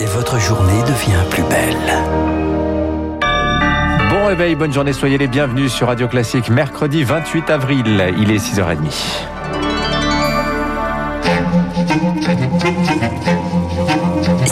[0.00, 1.76] et votre journée devient plus belle.
[4.10, 8.38] Bon réveil, bonne journée, soyez les bienvenus sur Radio Classique, mercredi 28 avril, il est
[8.38, 9.26] 6h30.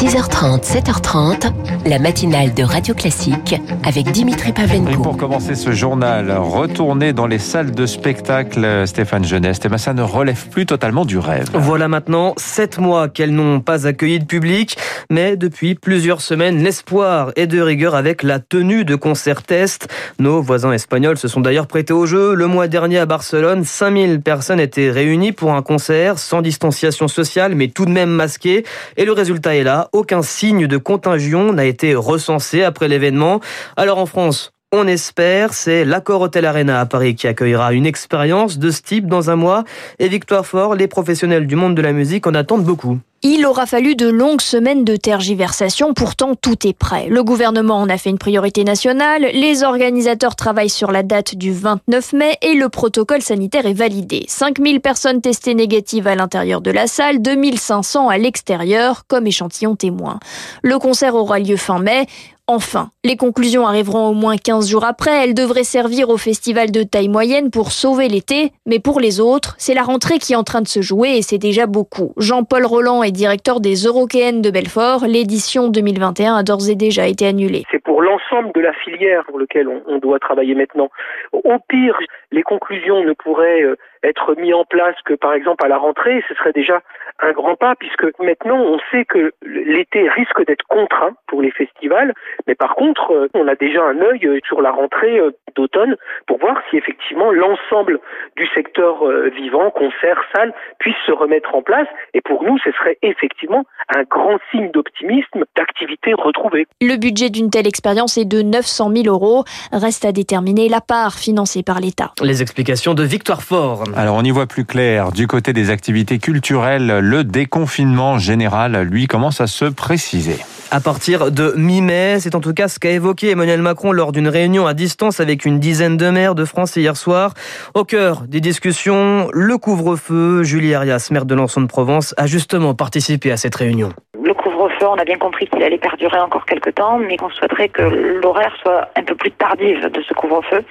[0.00, 1.52] 6h30, 7h30,
[1.84, 5.02] la matinale de Radio Classique avec Dimitri Et Pavlenko.
[5.02, 9.92] pour commencer ce journal, retourner dans les salles de spectacle, Stéphane Jeunesse, eh ben, ça
[9.92, 11.50] ne relève plus totalement du rêve.
[11.52, 14.78] Voilà maintenant sept mois qu'elles n'ont pas accueilli de public,
[15.10, 19.88] mais depuis plusieurs semaines, l'espoir est de rigueur avec la tenue de concerts test.
[20.18, 22.32] Nos voisins espagnols se sont d'ailleurs prêtés au jeu.
[22.32, 27.54] Le mois dernier à Barcelone, 5000 personnes étaient réunies pour un concert sans distanciation sociale,
[27.54, 28.64] mais tout de même masquées.
[28.96, 29.89] Et le résultat est là.
[29.92, 33.40] Aucun signe de contagion n'a été recensé après l'événement.
[33.76, 38.58] Alors en France, on espère, c'est l'accord Hôtel Arena à Paris qui accueillera une expérience
[38.58, 39.64] de ce type dans un mois.
[39.98, 42.98] Et Victoire Fort, les professionnels du monde de la musique en attendent beaucoup.
[43.22, 47.08] Il aura fallu de longues semaines de tergiversation, pourtant tout est prêt.
[47.10, 51.52] Le gouvernement en a fait une priorité nationale, les organisateurs travaillent sur la date du
[51.52, 54.24] 29 mai et le protocole sanitaire est validé.
[54.26, 60.18] 5000 personnes testées négatives à l'intérieur de la salle, 2500 à l'extérieur comme échantillon témoin.
[60.62, 62.06] Le concert aura lieu fin mai.
[62.52, 65.22] Enfin, les conclusions arriveront au moins 15 jours après.
[65.22, 68.50] Elles devraient servir au festival de taille moyenne pour sauver l'été.
[68.66, 71.22] Mais pour les autres, c'est la rentrée qui est en train de se jouer et
[71.22, 72.12] c'est déjà beaucoup.
[72.16, 75.06] Jean-Paul Roland est directeur des Eurokéennes de Belfort.
[75.06, 77.62] L'édition 2021 a d'ores et déjà été annulée.
[77.70, 80.88] C'est pour l'ensemble de la filière pour lequel on, on doit travailler maintenant.
[81.32, 81.96] Au pire,
[82.32, 86.22] les conclusions ne pourraient euh, être mises en place que par exemple à la rentrée,
[86.28, 86.80] ce serait déjà
[87.22, 92.14] un grand pas puisque maintenant on sait que l'été risque d'être contraint pour les festivals,
[92.46, 95.96] mais par contre euh, on a déjà un œil euh, sur la rentrée euh, d'automne
[96.26, 97.98] pour voir si effectivement l'ensemble
[98.36, 101.88] du secteur vivant, concerts, salles, puisse se remettre en place.
[102.14, 106.66] Et pour nous, ce serait effectivement un grand signe d'optimisme, d'activité retrouvée.
[106.80, 109.44] Le budget d'une telle expérience est de 900 000 euros.
[109.72, 112.12] Reste à déterminer la part financée par l'État.
[112.22, 113.82] Les explications de Victoire Fort.
[113.96, 115.12] Alors on y voit plus clair.
[115.12, 120.38] Du côté des activités culturelles, le déconfinement général, lui, commence à se préciser.
[120.72, 124.28] À partir de mi-mai, c'est en tout cas ce qu'a évoqué Emmanuel Macron lors d'une
[124.28, 127.34] réunion à distance avec une dizaine de maires de France hier soir.
[127.74, 130.44] Au cœur des discussions, le couvre-feu.
[130.44, 133.88] Julie Arias, maire de Lançon de Provence, a justement participé à cette réunion.
[134.22, 137.68] Le couvre-feu, on a bien compris qu'il allait perdurer encore quelques temps, mais qu'on souhaiterait
[137.68, 137.82] que
[138.22, 140.62] l'horaire soit un peu plus tardive de ce couvre-feu,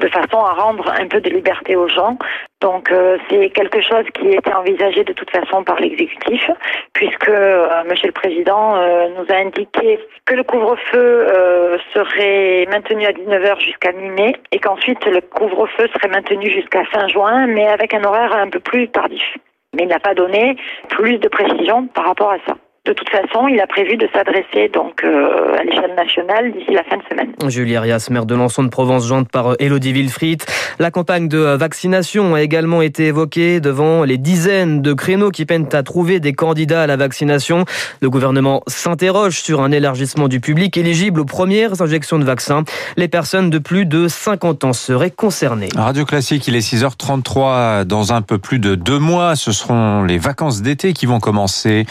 [0.00, 2.18] de façon à rendre un peu de liberté aux gens.
[2.60, 6.50] Donc euh, c'est quelque chose qui était envisagé de toute façon par l'exécutif,
[6.94, 13.06] puisque euh, Monsieur le Président euh, nous a indiqué que le couvre-feu euh, serait maintenu
[13.06, 17.94] à 19h jusqu'à mi-mai et qu'ensuite le couvre-feu serait maintenu jusqu'à fin juin, mais avec
[17.94, 19.36] un horaire un peu plus tardif.
[19.74, 20.56] Mais il n'a pas donné
[20.88, 22.56] plus de précision par rapport à ça.
[22.86, 26.84] De toute façon, il a prévu de s'adresser donc euh, à l'échelle nationale d'ici la
[26.84, 27.32] fin de semaine.
[27.48, 30.44] Julie Arias, maire de Lançon de Provence, jointe par Elodie Wilfried.
[30.78, 35.68] La campagne de vaccination a également été évoquée devant les dizaines de créneaux qui peinent
[35.72, 37.64] à trouver des candidats à la vaccination.
[38.02, 42.62] Le gouvernement s'interroge sur un élargissement du public éligible aux premières injections de vaccins.
[42.96, 45.70] Les personnes de plus de 50 ans seraient concernées.
[45.74, 47.82] Radio Classique, il est 6h33.
[47.82, 51.84] Dans un peu plus de deux mois, ce seront les vacances d'été qui vont commencer.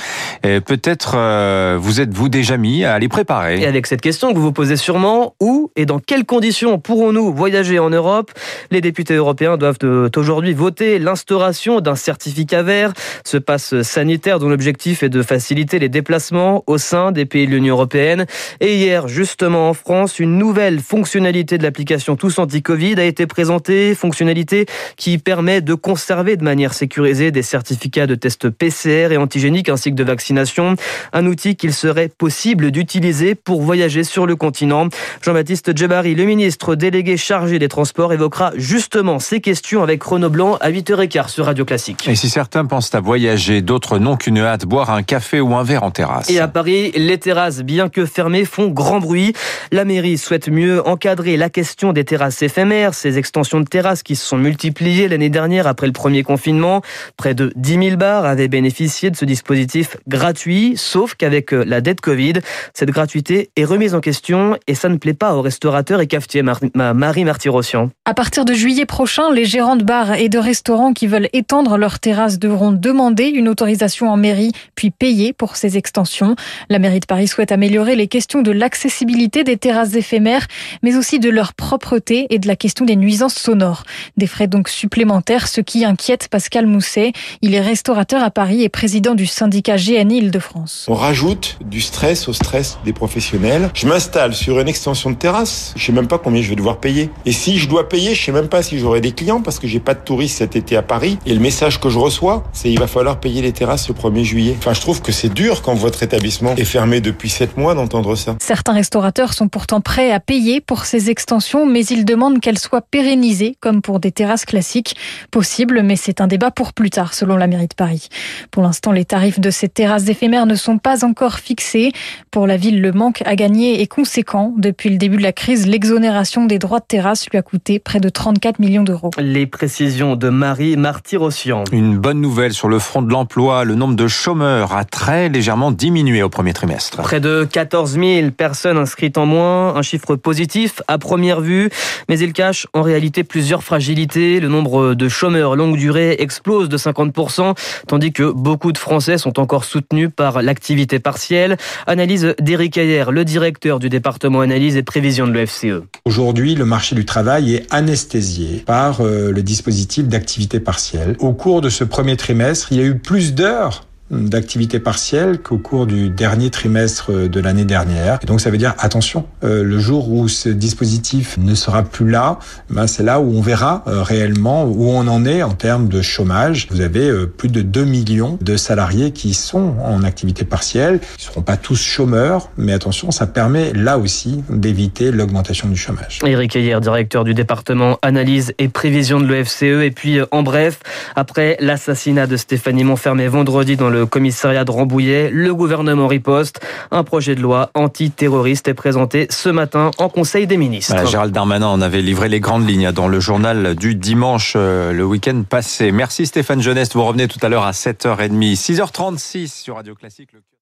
[0.44, 3.59] Et Peut-être euh, vous êtes-vous déjà mis à les préparer.
[3.59, 7.34] Et avec cette question que vous vous posez sûrement, où et dans quelles conditions pourrons-nous
[7.34, 8.31] voyager en Europe?
[8.69, 12.94] Les députés européens doivent euh, aujourd'hui voter l'instauration d'un certificat vert,
[13.24, 17.51] ce passe sanitaire dont l'objectif est de faciliter les déplacements au sein des pays de
[17.53, 18.28] l'Union européenne.
[18.59, 23.95] Et hier, justement en France, une nouvelle fonctionnalité de l'application Tous Anti-Covid a été présentée,
[23.95, 29.69] fonctionnalité qui permet de conserver de manière sécurisée des certificats de tests PCR et antigéniques
[29.69, 30.75] ainsi que de vaccination
[31.13, 34.88] un outil qu'il serait possible d'utiliser pour voyager sur le continent.
[35.22, 40.58] Jean-Baptiste Djebari, le ministre délégué chargé des Transports, évoquera justement ces questions avec Renaud Blanc
[40.62, 42.08] à 8h15 sur Radio Classique.
[42.08, 45.63] Et si certains pensent à voyager, d'autres n'ont qu'une hâte, boire un café ou un
[45.63, 46.30] verre en terrasse.
[46.30, 49.33] Et à Paris, les terrasses, bien que fermées, font grand bruit.
[49.71, 54.16] La mairie souhaite mieux encadrer la question des terrasses éphémères, ces extensions de terrasses qui
[54.16, 56.81] se sont multipliées l'année dernière après le premier confinement.
[57.18, 61.81] Près de 10 000 bars avaient bénéficié de ce dispositif gratuit sauf qu'avec euh, la
[61.81, 62.34] dette Covid,
[62.74, 66.44] cette gratuité est remise en question et ça ne plaît pas aux restaurateurs et cafetiers.
[66.75, 67.90] Marie Martyrossian.
[68.06, 71.78] À partir de juillet prochain, les gérants de bars et de restaurants qui veulent étendre
[71.78, 76.36] leurs terrasses devront demander une autorisation en mairie, puis payer pour ces extensions.
[76.69, 80.48] La mairie de Paris souhaite améliorer les questions de l'accessibilité des terrasses éphémères,
[80.84, 83.84] mais aussi de leur propreté et de la question des nuisances sonores.
[84.18, 87.13] Des frais donc supplémentaires, ce qui inquiète Pascal Mousset.
[87.42, 90.86] Il est restaurateur à Paris et président du syndicat GNI de France.
[90.88, 93.69] On rajoute du stress au stress des professionnels.
[93.74, 96.77] Je m'installe sur une extension de terrasse, je sais même pas combien je vais devoir
[96.77, 97.09] payer.
[97.25, 99.68] Et si je dois payer, je sais même pas si j'aurai des clients parce que
[99.68, 101.18] j'ai pas de touristes cet été à Paris.
[101.25, 104.24] Et le message que je reçois, c'est il va falloir payer les terrasses le 1er
[104.24, 104.56] juillet.
[104.57, 108.15] Enfin, je trouve que c'est dur quand votre établissement est fermé depuis 7 mois d'entendre
[108.15, 108.36] ça.
[108.39, 112.81] Certains restaurateurs sont pourtant prêts à payer pour ces extensions, mais ils demandent qu'elles soient
[112.81, 114.95] pérennisées comme pour des terrasses classiques.
[115.31, 118.09] Possible, mais c'est un débat pour plus tard, selon la mairie de Paris.
[118.51, 121.93] Pour l'instant, les tarifs de ces terrasses éphémères ne sont pas encore fixés.
[122.31, 124.53] Pour la ville, le manque à gagner est conséquent.
[124.57, 128.01] Depuis le début de la crise, l'exonération des droits de terrasse lui a coûté près
[128.01, 129.11] de 34 millions d'euros.
[129.17, 131.63] Les précisions de Marie Martyrossian.
[131.71, 133.63] Une bonne nouvelle sur le front de l'emploi.
[133.63, 137.01] Le nombre de chômeurs a très légèrement diminué au premier trimestre.
[137.01, 141.69] Près de 14 000 personnes inscrites en moins, un chiffre positif à première vue,
[142.09, 144.39] mais il cache en réalité plusieurs fragilités.
[144.39, 147.55] Le nombre de chômeurs longue durée explose de 50%,
[147.87, 151.57] tandis que beaucoup de Français sont encore soutenus par l'activité partielle.
[151.88, 155.83] Analyse d'Éric Ayer, le directeur du département analyse et prévision de l'OFCE.
[156.06, 161.16] Aujourd'hui, le marché du travail est anesthésié par euh, le dispositif d'activité partielle.
[161.19, 165.57] Au cours de ce premier trimestre, il y a eu plus d'heures d'activité partielle qu'au
[165.57, 168.19] cours du dernier trimestre de l'année dernière.
[168.19, 172.38] Donc ça veut dire attention, euh, le jour où ce dispositif ne sera plus là,
[172.69, 176.02] ben c'est là où on verra euh, réellement où on en est en termes de
[176.02, 176.68] chômage.
[176.69, 181.00] Vous avez euh, plus de 2 millions de salariés qui sont en activité partielle.
[181.18, 185.78] Ils ne seront pas tous chômeurs, mais attention, ça permet là aussi d'éviter l'augmentation du
[185.78, 186.19] chômage.
[186.24, 189.63] Éric Ayer, directeur du département analyse et prévision de l'OFCE.
[189.63, 190.80] Et puis en bref,
[191.16, 196.59] après l'assassinat de Stéphanie Montfermé vendredi dans le le commissariat de Rambouillet, le gouvernement riposte.
[196.92, 200.94] Un projet de loi antiterroriste est présenté ce matin en Conseil des ministres.
[200.94, 204.92] Voilà, Gérald Darmanin en avait livré les grandes lignes dans le journal du dimanche, euh,
[204.92, 205.92] le week-end passé.
[205.92, 210.30] Merci Stéphane Jeunesse, vous revenez tout à l'heure à 7h30, 6h36 sur Radio Classique.